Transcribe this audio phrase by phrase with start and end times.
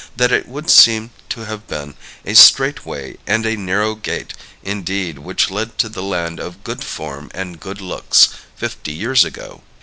[0.15, 1.93] that it would seem to have been
[2.25, 6.83] a straight way and a narrow gate indeed which led to the land of good
[6.83, 9.61] form and good looks fifty years ago.